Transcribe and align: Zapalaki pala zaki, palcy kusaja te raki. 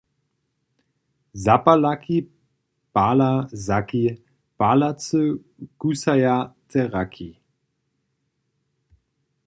Zapalaki 1.43 2.17
pala 2.97 3.27
zaki, 3.67 4.03
palcy 4.57 5.23
kusaja 5.79 6.35
te 6.69 6.81
raki. 6.95 7.29